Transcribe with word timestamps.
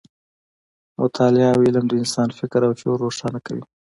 مطالعه 1.01 1.47
او 1.53 1.59
علم 1.67 1.85
د 1.87 1.93
انسان 2.01 2.29
فکر 2.39 2.59
او 2.67 2.73
شعور 2.79 2.99
روښانه 3.05 3.39
کوي. 3.45 3.63